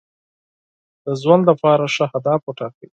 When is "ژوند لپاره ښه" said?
1.21-2.05